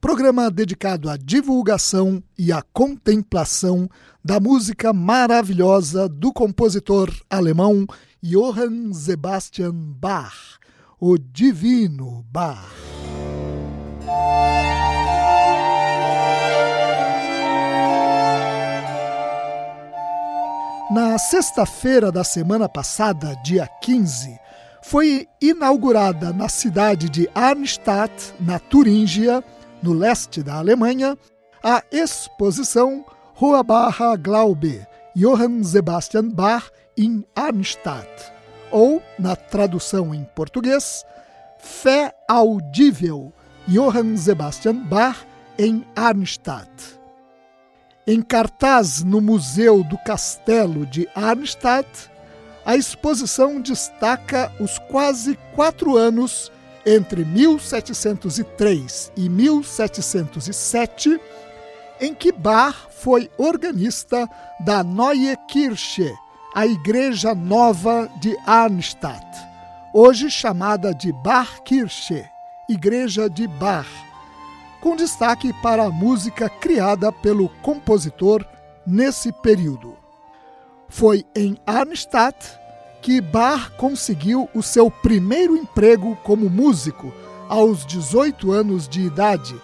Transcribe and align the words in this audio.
programa 0.00 0.50
dedicado 0.50 1.10
à 1.10 1.16
divulgação 1.16 2.22
e 2.38 2.52
à 2.52 2.62
contemplação 2.72 3.88
da 4.24 4.38
música 4.38 4.92
maravilhosa 4.92 6.08
do 6.08 6.32
compositor 6.32 7.12
alemão 7.28 7.86
Johann 8.22 8.92
Sebastian 8.92 9.72
Bach, 9.74 10.58
o 11.00 11.18
Divino 11.18 12.24
Bach. 12.30 12.68
Na 20.90 21.18
sexta-feira 21.18 22.10
da 22.10 22.24
semana 22.24 22.68
passada, 22.68 23.34
dia 23.44 23.68
15, 23.82 24.38
foi 24.82 25.28
inaugurada 25.40 26.32
na 26.32 26.48
cidade 26.48 27.10
de 27.10 27.28
Arnstadt, 27.34 28.32
na 28.40 28.58
Turíngia, 28.58 29.44
no 29.82 29.92
leste 29.92 30.42
da 30.42 30.56
Alemanha, 30.56 31.16
a 31.62 31.82
exposição 31.90 33.04
Rua 33.34 33.62
Barra 33.62 34.16
Glaube, 34.16 34.86
Johann 35.14 35.62
Sebastian 35.62 36.28
Bach 36.28 36.70
in 36.96 37.24
Arnstadt, 37.34 38.08
ou, 38.70 39.02
na 39.18 39.36
tradução 39.36 40.14
em 40.14 40.24
português, 40.34 41.04
Fé 41.58 42.14
Audível, 42.28 43.32
Johann 43.66 44.16
Sebastian 44.16 44.76
Bach 44.76 45.26
em 45.58 45.84
Arnstadt. 45.94 46.98
Em 48.06 48.22
cartaz 48.22 49.02
no 49.02 49.20
Museu 49.20 49.84
do 49.84 49.98
Castelo 49.98 50.86
de 50.86 51.08
Arnstadt, 51.14 52.10
a 52.64 52.76
exposição 52.76 53.60
destaca 53.60 54.52
os 54.60 54.78
quase 54.78 55.38
quatro 55.54 55.96
anos 55.96 56.50
entre 56.88 57.22
1703 57.22 59.12
e 59.14 59.28
1707, 59.28 61.20
em 62.00 62.14
que 62.14 62.32
Bach 62.32 62.88
foi 62.90 63.30
organista 63.36 64.26
da 64.58 64.82
Neue 64.82 65.36
Kirche, 65.48 66.10
a 66.54 66.66
Igreja 66.66 67.34
Nova 67.34 68.08
de 68.22 68.34
Arnstadt, 68.46 69.26
hoje 69.92 70.30
chamada 70.30 70.94
de 70.94 71.12
Bachkirche, 71.12 72.24
Igreja 72.70 73.28
de 73.28 73.46
Bach, 73.46 73.86
com 74.80 74.96
destaque 74.96 75.52
para 75.60 75.84
a 75.84 75.90
música 75.90 76.48
criada 76.48 77.12
pelo 77.12 77.50
compositor 77.60 78.46
nesse 78.86 79.30
período. 79.30 79.94
Foi 80.88 81.26
em 81.36 81.58
Arnstadt 81.66 82.57
que 83.02 83.20
Bach 83.20 83.70
conseguiu 83.76 84.48
o 84.54 84.62
seu 84.62 84.90
primeiro 84.90 85.56
emprego 85.56 86.16
como 86.24 86.50
músico 86.50 87.12
aos 87.48 87.86
18 87.86 88.52
anos 88.52 88.88
de 88.88 89.00
idade, 89.00 89.54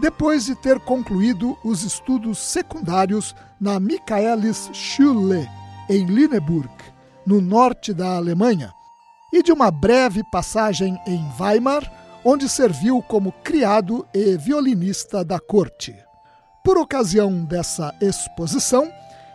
depois 0.00 0.44
de 0.44 0.54
ter 0.54 0.78
concluído 0.80 1.56
os 1.64 1.82
estudos 1.82 2.38
secundários 2.38 3.34
na 3.60 3.78
Michaelis-Schule, 3.80 5.48
em 5.88 6.04
Lüneburg, 6.06 6.70
no 7.26 7.40
norte 7.40 7.92
da 7.92 8.16
Alemanha, 8.16 8.72
e 9.32 9.42
de 9.42 9.52
uma 9.52 9.70
breve 9.70 10.22
passagem 10.30 10.98
em 11.06 11.24
Weimar, 11.38 11.90
onde 12.24 12.48
serviu 12.48 13.02
como 13.02 13.32
criado 13.44 14.06
e 14.14 14.36
violinista 14.36 15.24
da 15.24 15.38
corte. 15.38 15.94
Por 16.64 16.76
ocasião 16.78 17.44
dessa 17.44 17.94
exposição, 18.00 18.90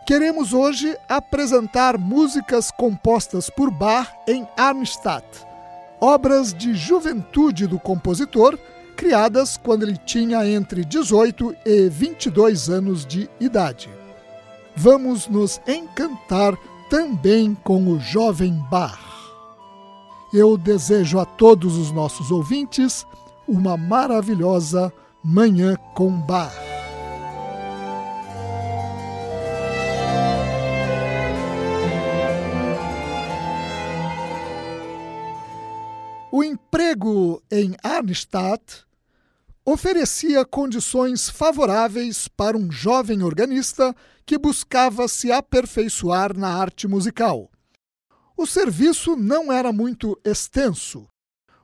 Queremos 0.06 0.52
hoje 0.52 0.98
apresentar 1.08 1.96
músicas 1.96 2.70
compostas 2.70 3.48
por 3.48 3.70
Bach 3.70 4.12
em 4.28 4.46
Arnstadt, 4.54 5.24
obras 5.98 6.52
de 6.52 6.74
juventude 6.74 7.66
do 7.66 7.78
compositor, 7.78 8.58
criadas 8.96 9.56
quando 9.56 9.84
ele 9.84 9.96
tinha 9.96 10.46
entre 10.46 10.84
18 10.84 11.56
e 11.64 11.88
22 11.88 12.68
anos 12.68 13.06
de 13.06 13.30
idade. 13.40 13.88
Vamos 14.76 15.26
nos 15.26 15.58
encantar 15.66 16.54
também 16.90 17.54
com 17.64 17.88
o 17.88 17.98
jovem 17.98 18.52
Bach. 18.70 19.00
Eu 20.34 20.58
desejo 20.58 21.18
a 21.18 21.24
todos 21.24 21.78
os 21.78 21.90
nossos 21.90 22.30
ouvintes 22.30 23.06
uma 23.48 23.78
maravilhosa 23.78 24.92
Manhã 25.22 25.76
com 25.94 26.10
Bach. 26.10 26.73
Emprego 36.94 37.42
em 37.50 37.74
Arnstadt 37.82 38.84
oferecia 39.66 40.44
condições 40.44 41.28
favoráveis 41.28 42.28
para 42.28 42.56
um 42.56 42.70
jovem 42.70 43.22
organista 43.22 43.94
que 44.24 44.38
buscava 44.38 45.08
se 45.08 45.32
aperfeiçoar 45.32 46.36
na 46.36 46.48
arte 46.48 46.86
musical. 46.86 47.50
O 48.36 48.46
serviço 48.46 49.16
não 49.16 49.52
era 49.52 49.72
muito 49.72 50.18
extenso. 50.24 51.06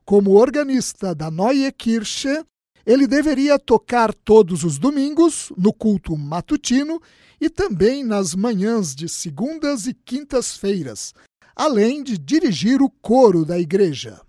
Como 0.04 0.32
organista 0.32 1.14
da 1.14 1.30
Neue 1.30 1.70
Kirche, 1.72 2.44
ele 2.84 3.06
deveria 3.06 3.58
tocar 3.58 4.12
todos 4.12 4.64
os 4.64 4.78
domingos 4.78 5.52
no 5.56 5.72
culto 5.72 6.16
matutino 6.16 7.00
e 7.40 7.48
também 7.48 8.02
nas 8.02 8.34
manhãs 8.34 8.94
de 8.94 9.08
segundas 9.08 9.86
e 9.86 9.94
quintas-feiras, 9.94 11.14
além 11.54 12.02
de 12.02 12.18
dirigir 12.18 12.82
o 12.82 12.90
coro 12.90 13.44
da 13.44 13.58
igreja. 13.58 14.20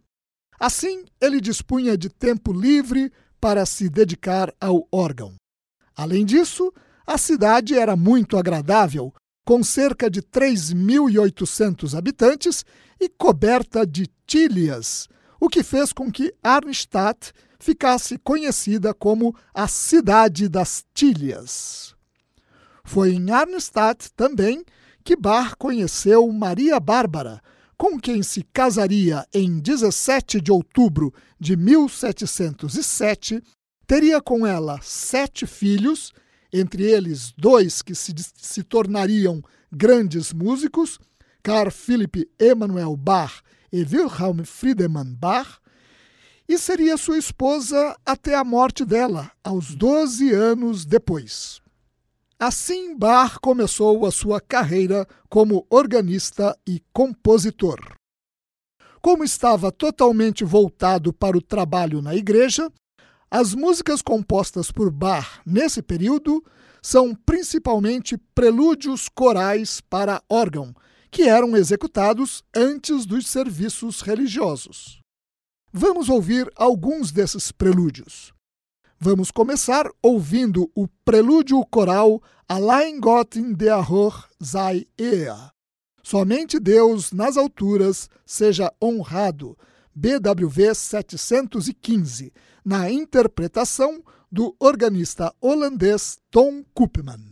Assim, 0.62 1.06
ele 1.20 1.42
dispunha 1.42 1.98
de 1.98 2.08
tempo 2.08 2.54
livre 2.54 3.12
para 3.40 3.66
se 3.66 3.90
dedicar 3.90 4.54
ao 4.62 4.88
órgão. 4.92 5.34
Além 5.98 6.24
disso, 6.24 6.72
a 7.04 7.18
cidade 7.18 7.76
era 7.76 7.96
muito 7.96 8.38
agradável, 8.38 9.12
com 9.44 9.64
cerca 9.64 10.08
de 10.08 10.22
3.800 10.22 11.98
habitantes 11.98 12.64
e 13.00 13.10
coberta 13.10 13.88
de 13.88 14.06
tílias, 14.28 15.10
o 15.40 15.50
que 15.50 15.64
fez 15.64 15.92
com 15.92 16.12
que 16.12 16.32
Arnstadt 16.44 17.34
ficasse 17.60 18.20
conhecida 18.20 18.94
como 18.94 19.36
a 19.52 19.68
Cidade 19.68 20.48
das 20.48 20.86
Tílias. 20.94 21.96
Foi 22.84 23.14
em 23.14 23.32
Arnstadt 23.32 24.12
também 24.16 24.64
que 25.04 25.16
Bach 25.16 25.56
conheceu 25.58 26.32
Maria 26.32 26.80
Bárbara, 26.80 27.42
com 27.82 28.00
quem 28.00 28.22
se 28.22 28.44
casaria 28.54 29.28
em 29.34 29.58
17 29.58 30.40
de 30.40 30.52
outubro 30.52 31.12
de 31.40 31.58
1707, 31.58 33.42
teria 33.88 34.22
com 34.22 34.46
ela 34.46 34.80
sete 34.84 35.48
filhos, 35.48 36.14
entre 36.54 36.84
eles 36.84 37.34
dois 37.36 37.82
que 37.82 37.96
se, 37.96 38.14
se 38.36 38.62
tornariam 38.62 39.42
grandes 39.72 40.32
músicos, 40.32 41.00
Carl 41.42 41.72
Philipp 41.72 42.30
Emanuel 42.38 42.96
Bach 42.96 43.42
e 43.74 43.78
Wilhelm 43.78 44.44
Friedemann 44.46 45.16
Bach, 45.16 45.58
e 46.48 46.60
seria 46.60 46.98
sua 46.98 47.18
esposa 47.18 47.98
até 48.06 48.36
a 48.36 48.44
morte 48.44 48.86
dela, 48.86 49.32
aos 49.44 49.74
12 49.74 50.32
anos 50.32 50.86
depois. 50.86 51.61
Assim, 52.44 52.98
Bach 52.98 53.38
começou 53.40 54.04
a 54.04 54.12
sua 54.12 54.42
carreira 54.42 55.08
como 55.30 55.64
organista 55.70 56.58
e 56.68 56.82
compositor. 56.92 57.78
Como 59.00 59.24
estava 59.24 59.72
totalmente 59.72 60.44
voltado 60.44 61.14
para 61.14 61.38
o 61.38 61.42
trabalho 61.42 62.02
na 62.02 62.16
igreja, 62.16 62.68
as 63.30 63.54
músicas 63.54 64.02
compostas 64.02 64.72
por 64.72 64.90
Bach 64.90 65.40
nesse 65.46 65.84
período 65.84 66.44
são 66.82 67.14
principalmente 67.14 68.18
prelúdios 68.34 69.08
corais 69.08 69.80
para 69.80 70.24
órgão, 70.28 70.74
que 71.12 71.30
eram 71.30 71.56
executados 71.56 72.44
antes 72.56 73.06
dos 73.06 73.28
serviços 73.28 74.02
religiosos. 74.02 75.00
Vamos 75.72 76.10
ouvir 76.10 76.52
alguns 76.56 77.12
desses 77.12 77.52
prelúdios. 77.52 78.34
Vamos 79.04 79.32
começar 79.32 79.90
ouvindo 80.00 80.70
o 80.76 80.88
prelúdio 81.04 81.66
coral 81.66 82.22
Allein 82.48 83.00
Gott 83.00 83.40
in 83.40 83.52
der 83.52 83.80
Hoch 83.92 84.28
sei. 84.40 84.88
Somente 86.04 86.60
Deus 86.60 87.12
nas 87.12 87.36
alturas 87.36 88.08
seja 88.28 88.72
honrado. 88.80 89.58
BWV 89.96 90.76
715, 90.76 92.32
na 92.64 92.92
interpretação 92.92 94.04
do 94.32 94.56
organista 94.60 95.34
holandês 95.42 96.20
Tom 96.30 96.64
Koopman. 96.72 97.31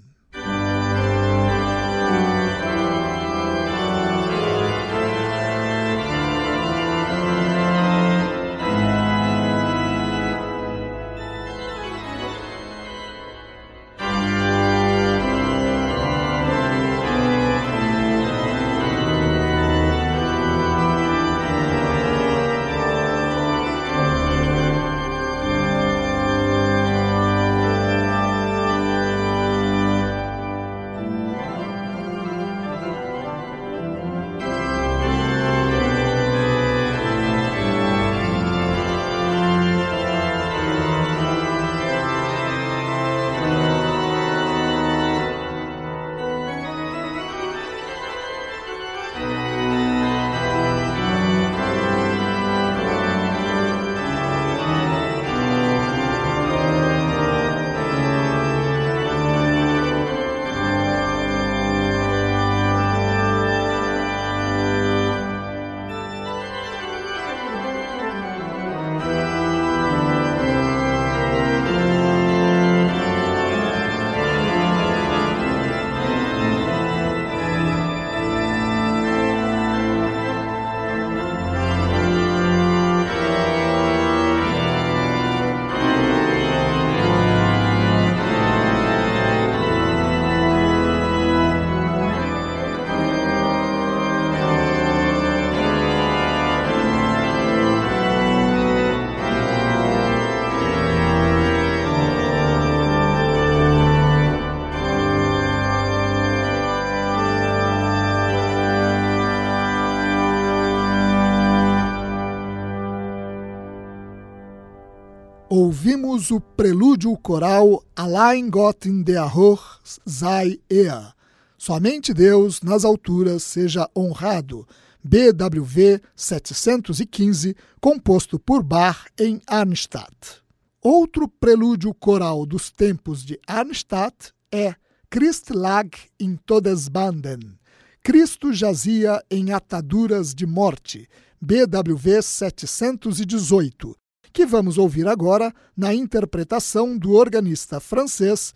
Ouvimos 115.99 116.31
o 116.31 116.39
prelúdio 116.39 117.15
coral 117.17 117.83
Allein 117.95 118.49
Gott 118.49 118.87
in 118.87 119.03
der 119.03 119.37
Hoch 119.37 119.79
sei 119.83 120.61
er. 120.69 121.13
Somente 121.57 122.13
Deus 122.13 122.61
nas 122.61 122.85
alturas 122.85 123.43
seja 123.43 123.89
honrado. 123.95 124.65
BWV 125.03 126.01
715, 126.15 127.55
composto 127.81 128.39
por 128.39 128.63
Bach 128.63 129.07
em 129.19 129.41
Arnstadt. 129.45 130.41
Outro 130.81 131.27
prelúdio 131.27 131.93
coral 131.93 132.45
dos 132.45 132.71
tempos 132.71 133.25
de 133.25 133.37
Arnstadt 133.45 134.33
é 134.51 134.75
Christ 135.09 135.49
lag 135.49 135.89
in 136.19 136.37
Todesbanden. 136.45 137.57
Cristo 138.01 138.53
jazia 138.53 139.21
em 139.29 139.51
ataduras 139.51 140.33
de 140.33 140.45
morte. 140.45 141.09
BWV 141.41 142.21
718, 142.21 143.95
que 144.31 144.45
vamos 144.45 144.77
ouvir 144.77 145.07
agora 145.07 145.53
na 145.75 145.93
interpretação 145.93 146.97
do 146.97 147.13
organista 147.13 147.79
francês 147.79 148.53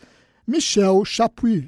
Michel 0.47 1.03
Chapuis. 1.05 1.65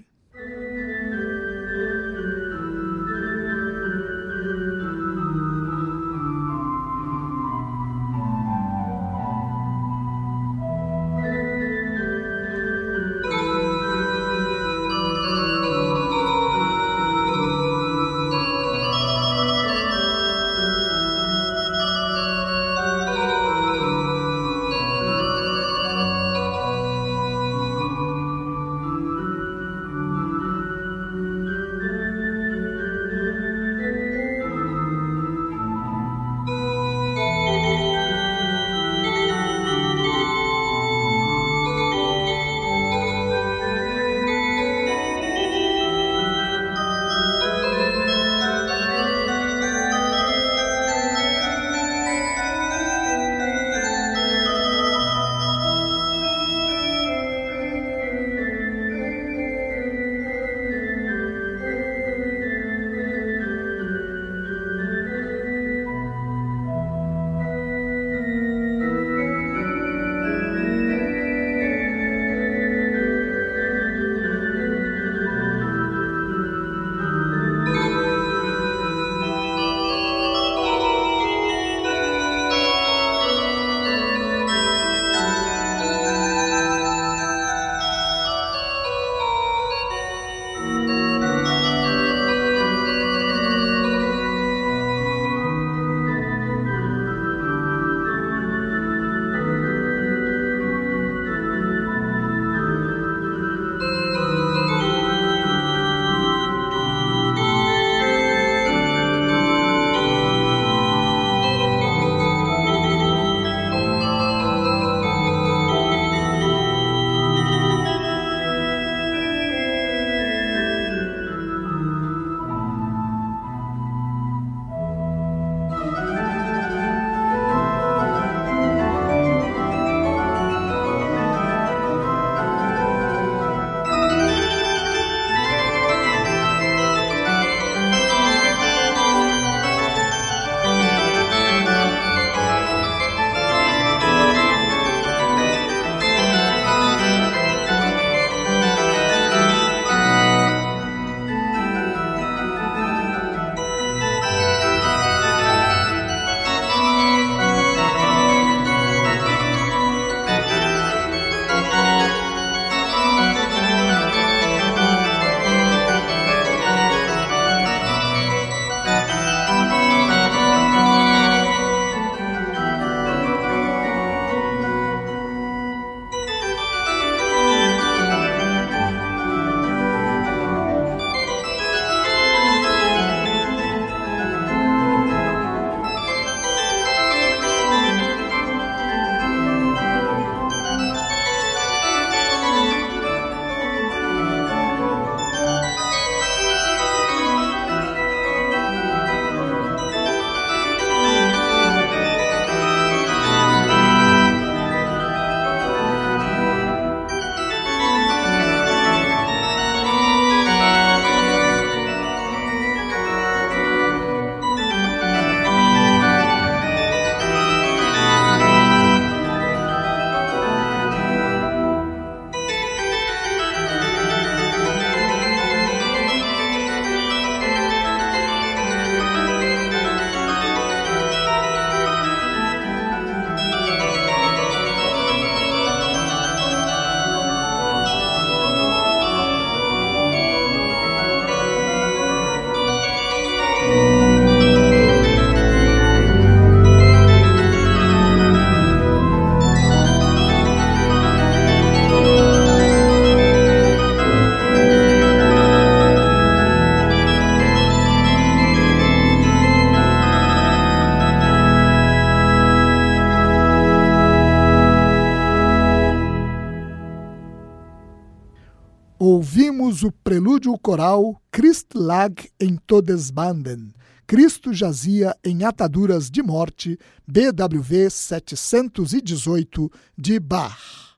Prelúdio 270.16 270.58
coral 270.58 271.22
Christ 271.30 271.76
lag 271.76 272.16
em 272.40 272.56
Todesbanden. 272.56 273.74
Cristo 274.08 274.54
jazia 274.54 275.14
em 275.22 275.44
ataduras 275.44 276.10
de 276.10 276.24
morte, 276.24 276.80
BWV 277.06 277.90
718 277.90 279.70
de 279.98 280.18
Bach. 280.18 280.96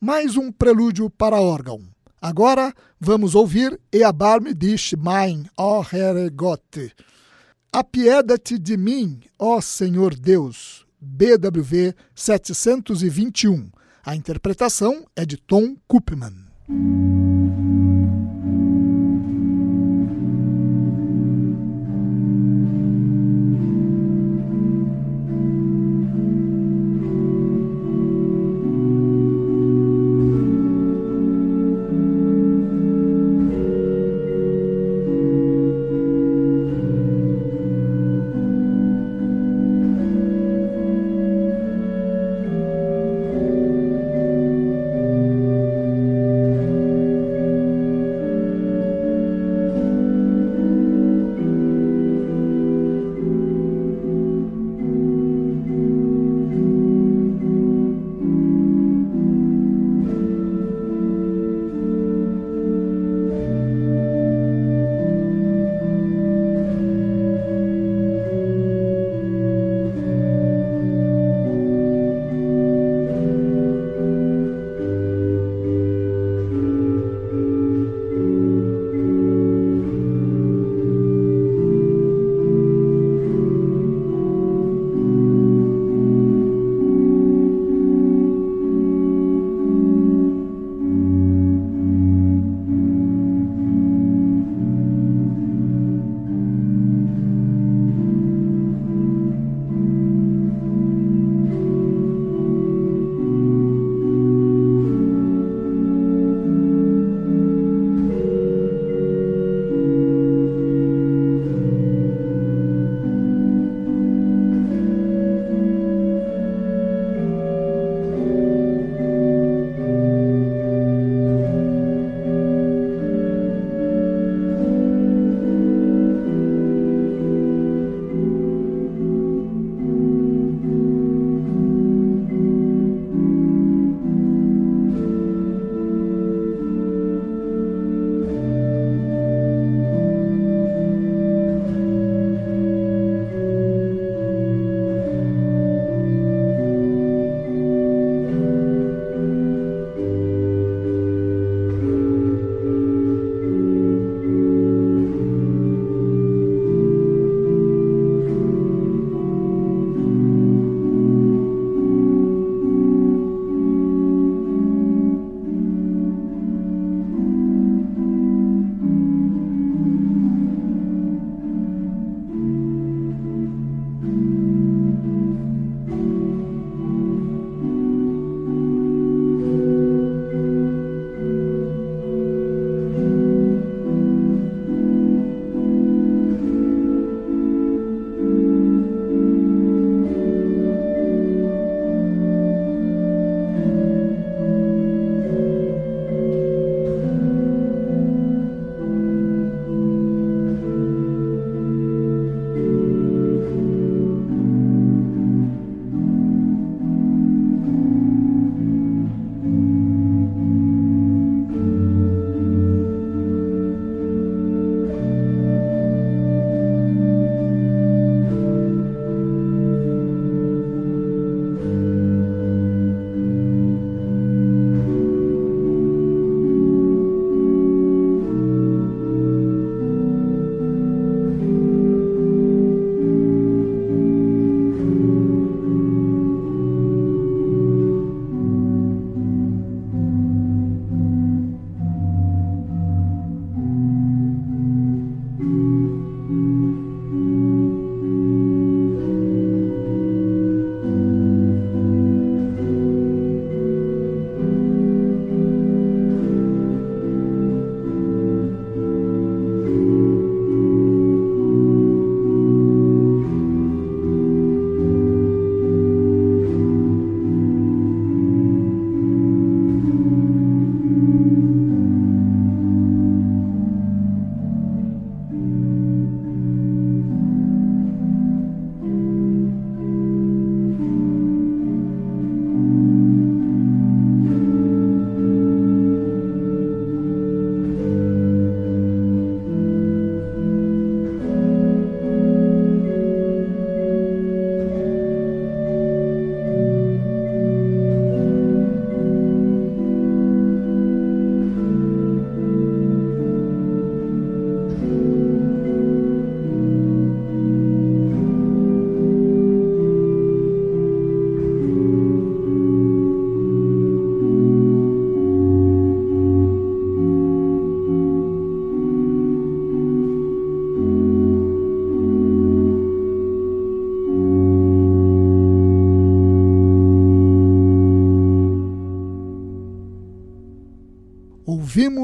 Mais 0.00 0.36
um 0.36 0.52
prelúdio 0.52 1.10
para 1.10 1.40
órgão. 1.40 1.82
Agora 2.22 2.72
vamos 3.00 3.34
ouvir 3.34 3.80
Eabarme 3.92 4.54
dich 4.54 4.94
mein, 4.96 5.46
ó 5.56 5.82
Herre 5.82 6.30
Gott. 6.30 6.94
Apieda-te 7.72 8.60
de 8.60 8.76
mim, 8.76 9.18
ó 9.36 9.60
Senhor 9.60 10.14
Deus, 10.14 10.86
BWV 11.00 11.96
721. 12.14 13.72
A 14.04 14.14
interpretação 14.14 15.04
é 15.16 15.26
de 15.26 15.36
Tom 15.36 15.74
Koopman. 15.88 16.46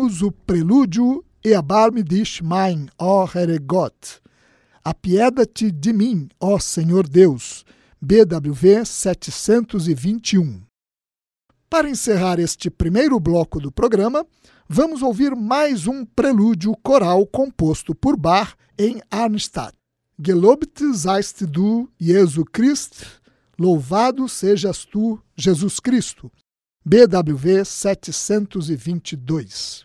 Ouvimos 0.07 0.23
o 0.23 0.31
prelúdio 0.31 1.25
Eabar-me 1.45 2.03
dich 2.03 2.43
mein, 2.43 2.89
ó 2.99 3.25
Herregott. 3.25 4.21
Apieda-te 4.85 5.71
de 5.71 5.93
mim, 5.93 6.29
ó 6.41 6.59
Senhor 6.59 7.09
Deus. 7.09 7.65
BWV 8.01 8.85
721. 8.85 10.63
Para 11.69 11.89
encerrar 11.89 12.39
este 12.39 12.71
primeiro 12.71 13.19
bloco 13.21 13.61
do 13.61 13.71
programa, 13.71 14.25
vamos 14.69 15.03
ouvir 15.03 15.35
mais 15.37 15.87
um 15.87 16.05
prelúdio 16.05 16.75
coral 16.83 17.27
composto 17.27 17.95
por 17.95 18.17
Bach 18.17 18.55
em 18.79 19.01
Arnstadt. 19.11 19.75
Gelobt 20.19 20.83
seist 20.95 21.45
du, 21.47 21.89
Jesus 22.01 22.45
Christ, 22.53 23.07
louvado 23.59 24.29
sejas 24.29 24.85
tu, 24.85 25.21
Jesus 25.37 25.79
Cristo. 25.79 26.31
BWV 26.87 27.65
722. 27.65 29.85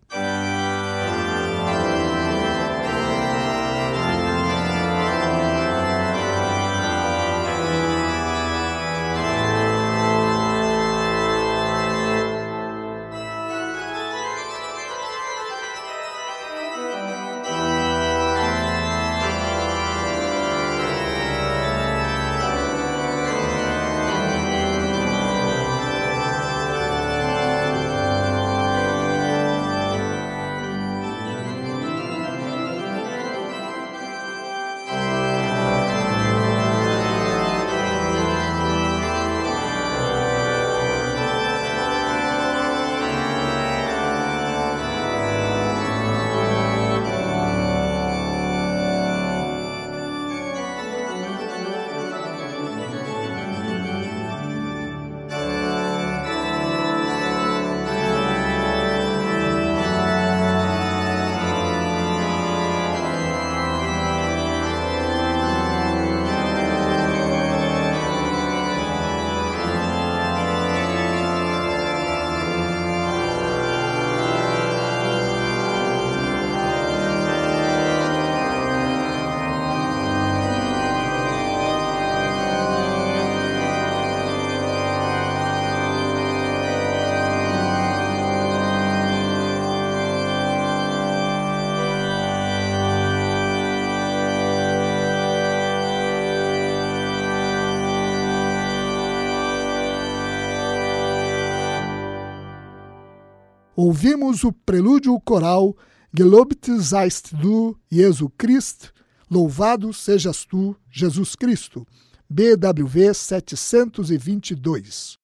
Ouvimos 103.82 104.44
o 104.44 104.52
prelúdio 104.52 105.20
coral 105.22 105.76
Gelobt 106.15 106.70
seist 106.84 107.34
du, 107.34 107.76
Jesus 107.89 108.30
Christ, 108.38 108.91
louvado 109.28 109.91
sejas 109.91 110.46
tu, 110.46 110.76
Jesus 110.91 111.36
Cristo, 111.36 111.88
BWV 112.30 113.15
722. 113.15 115.17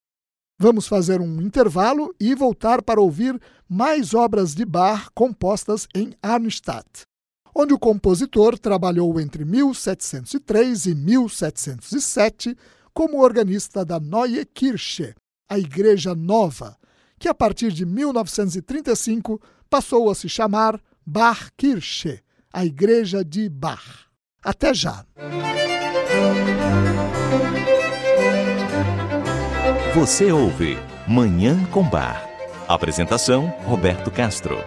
Vamos 0.57 0.87
fazer 0.87 1.21
um 1.21 1.39
intervalo 1.39 2.15
e 2.19 2.33
voltar 2.33 2.81
para 2.81 2.99
ouvir 2.99 3.39
mais 3.69 4.15
obras 4.15 4.55
de 4.55 4.65
Bach 4.65 5.09
compostas 5.13 5.87
em 5.93 6.15
Arnstadt, 6.19 7.03
onde 7.53 7.75
o 7.75 7.79
compositor 7.79 8.57
trabalhou 8.57 9.19
entre 9.19 9.45
1703 9.45 10.87
e 10.87 10.95
1707 10.95 12.57
como 12.91 13.21
organista 13.21 13.85
da 13.85 13.99
Neue 13.99 14.43
Kirche, 14.45 15.13
a 15.47 15.59
Igreja 15.59 16.15
Nova, 16.15 16.75
que 17.19 17.27
a 17.27 17.33
partir 17.33 17.71
de 17.71 17.85
1935 17.85 19.41
passou 19.69 20.09
a 20.09 20.15
se 20.15 20.29
chamar 20.29 20.79
Bach-Kirche, 21.05 22.21
a 22.51 22.65
Igreja 22.65 23.23
de 23.23 23.49
Bach. 23.49 24.07
Até 24.43 24.73
já! 24.73 25.05
Você 29.93 30.31
ouve 30.31 30.77
Manhã 31.07 31.57
com 31.71 31.83
Bar. 31.83 32.27
Apresentação: 32.67 33.47
Roberto 33.65 34.11
Castro. 34.11 34.57